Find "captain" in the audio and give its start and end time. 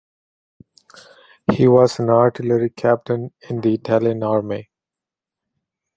2.71-3.33